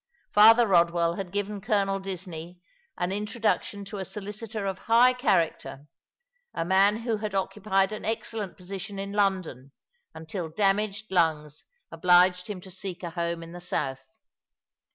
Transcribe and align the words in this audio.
Father 0.31 0.67
Eodwell 0.67 1.15
had 1.15 1.31
given 1.31 1.61
Colonel 1.61 1.99
Disney 1.99 2.59
an 2.97 3.11
introduction 3.11 3.85
to 3.85 3.97
a 3.99 4.03
solicitor 4.03 4.65
of 4.65 4.79
high 4.89 5.13
character, 5.13 5.85
a 6.55 6.65
man 6.65 6.97
who 7.01 7.17
had 7.17 7.35
occupied 7.35 7.91
an 7.91 8.03
excellent 8.03 8.57
position 8.57 8.97
in 8.97 9.11
London 9.13 9.73
until 10.15 10.49
damaged 10.49 11.11
lungs 11.11 11.65
obliged 11.91 12.47
him 12.49 12.59
to 12.61 12.71
seek 12.71 13.03
a 13.03 13.11
home 13.11 13.43
in 13.43 13.51
the 13.51 13.59
south. 13.61 13.99